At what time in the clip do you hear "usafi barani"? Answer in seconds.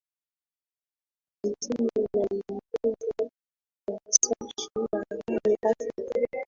4.05-5.37